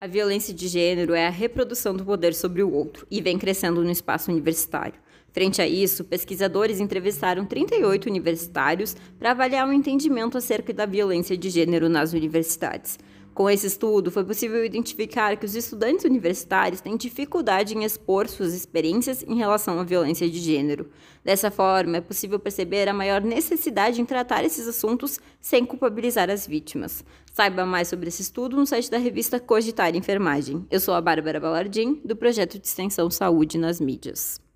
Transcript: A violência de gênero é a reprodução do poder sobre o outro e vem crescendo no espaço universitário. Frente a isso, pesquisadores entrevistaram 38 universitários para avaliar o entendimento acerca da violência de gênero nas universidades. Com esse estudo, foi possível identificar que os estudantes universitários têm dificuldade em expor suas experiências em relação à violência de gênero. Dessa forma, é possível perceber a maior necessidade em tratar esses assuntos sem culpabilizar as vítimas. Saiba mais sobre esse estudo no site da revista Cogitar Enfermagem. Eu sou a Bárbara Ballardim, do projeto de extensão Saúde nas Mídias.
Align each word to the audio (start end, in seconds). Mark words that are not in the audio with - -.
A 0.00 0.06
violência 0.06 0.54
de 0.54 0.68
gênero 0.68 1.12
é 1.12 1.26
a 1.26 1.30
reprodução 1.30 1.92
do 1.92 2.04
poder 2.04 2.32
sobre 2.32 2.62
o 2.62 2.72
outro 2.72 3.04
e 3.10 3.20
vem 3.20 3.36
crescendo 3.36 3.82
no 3.82 3.90
espaço 3.90 4.30
universitário. 4.30 4.94
Frente 5.32 5.60
a 5.60 5.66
isso, 5.66 6.04
pesquisadores 6.04 6.78
entrevistaram 6.78 7.44
38 7.44 8.08
universitários 8.08 8.96
para 9.18 9.32
avaliar 9.32 9.68
o 9.68 9.72
entendimento 9.72 10.38
acerca 10.38 10.72
da 10.72 10.86
violência 10.86 11.36
de 11.36 11.50
gênero 11.50 11.88
nas 11.88 12.12
universidades. 12.12 12.96
Com 13.38 13.48
esse 13.48 13.68
estudo, 13.68 14.10
foi 14.10 14.24
possível 14.24 14.64
identificar 14.64 15.36
que 15.36 15.46
os 15.46 15.54
estudantes 15.54 16.04
universitários 16.04 16.80
têm 16.80 16.96
dificuldade 16.96 17.72
em 17.72 17.84
expor 17.84 18.26
suas 18.26 18.52
experiências 18.52 19.22
em 19.22 19.36
relação 19.36 19.78
à 19.78 19.84
violência 19.84 20.28
de 20.28 20.40
gênero. 20.40 20.90
Dessa 21.24 21.48
forma, 21.48 21.98
é 21.98 22.00
possível 22.00 22.40
perceber 22.40 22.88
a 22.88 22.92
maior 22.92 23.20
necessidade 23.20 24.00
em 24.00 24.04
tratar 24.04 24.42
esses 24.42 24.66
assuntos 24.66 25.20
sem 25.40 25.64
culpabilizar 25.64 26.28
as 26.28 26.48
vítimas. 26.48 27.04
Saiba 27.32 27.64
mais 27.64 27.86
sobre 27.86 28.08
esse 28.08 28.22
estudo 28.22 28.56
no 28.56 28.66
site 28.66 28.90
da 28.90 28.98
revista 28.98 29.38
Cogitar 29.38 29.94
Enfermagem. 29.94 30.66
Eu 30.68 30.80
sou 30.80 30.92
a 30.94 31.00
Bárbara 31.00 31.38
Ballardim, 31.38 32.00
do 32.04 32.16
projeto 32.16 32.58
de 32.58 32.66
extensão 32.66 33.08
Saúde 33.08 33.56
nas 33.56 33.80
Mídias. 33.80 34.47